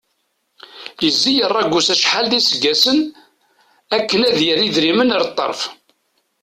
[1.07, 2.99] Izeyyeṛ agus acḥal d iseggasen
[3.97, 5.61] akken ad yerr idrimen ar ṭṭerf.